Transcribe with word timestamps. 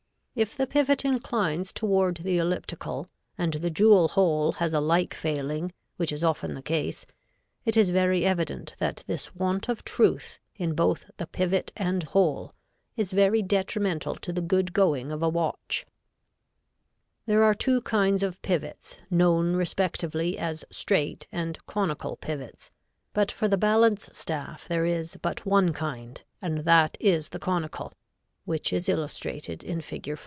If 0.33 0.55
the 0.55 0.65
pivot 0.65 1.03
inclines 1.03 1.73
toward 1.73 2.15
the 2.23 2.37
elliptical 2.37 3.09
and 3.37 3.55
the 3.55 3.69
jewel 3.69 4.07
hole 4.07 4.53
has 4.53 4.73
a 4.73 4.79
like 4.79 5.13
failing, 5.13 5.73
which 5.97 6.13
is 6.13 6.23
often 6.23 6.53
the 6.53 6.61
case, 6.61 7.05
it 7.65 7.75
is 7.75 7.89
very 7.89 8.23
evident 8.25 8.73
that 8.79 9.03
this 9.07 9.35
want 9.35 9.67
of 9.67 9.83
truth 9.83 10.39
in 10.55 10.73
both 10.73 11.03
the 11.17 11.27
pivot 11.27 11.73
and 11.75 12.03
hole 12.03 12.53
is 12.95 13.11
very 13.11 13.41
detrimental 13.41 14.15
to 14.15 14.31
the 14.31 14.39
good 14.41 14.71
going 14.71 15.11
of 15.11 15.21
a 15.21 15.27
watch. 15.27 15.85
[Illustration: 17.27 17.81
Fig. 17.81 17.83
4.] 17.89 18.01
[Illustration: 18.07 18.13
Fig. 18.15 18.23
5.] 18.23 18.23
There 18.23 18.23
are 18.23 18.23
two 18.23 18.23
kinds 18.23 18.23
of 18.23 18.41
pivots, 18.41 18.99
known 19.11 19.55
respectively 19.57 20.37
as 20.39 20.63
straight 20.69 21.27
and 21.33 21.59
conical 21.65 22.15
pivots, 22.15 22.71
but 23.11 23.33
for 23.33 23.49
the 23.49 23.57
balance 23.57 24.09
staff 24.13 24.65
there 24.65 24.85
is 24.85 25.17
but 25.21 25.45
one 25.45 25.73
kind 25.73 26.23
and 26.41 26.59
that 26.59 26.95
is 27.01 27.29
the 27.29 27.39
conical, 27.39 27.91
which 28.45 28.71
is 28.73 28.87
illustrated 28.89 29.61
in 29.63 29.81
Fig. 29.81 30.17